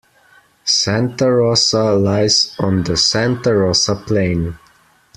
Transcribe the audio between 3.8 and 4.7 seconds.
Plain.